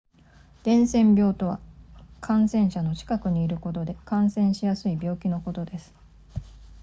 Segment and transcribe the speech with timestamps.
[0.63, 1.59] 伝染病とは
[2.21, 5.93] 感染者の近くにいることで感染しやすい病気のことです